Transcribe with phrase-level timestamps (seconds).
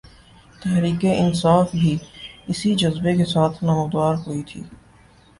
[0.61, 1.97] تحریک انصاف بھی
[2.47, 4.61] اسی جذبے کے ساتھ نمودار ہوئی تھی۔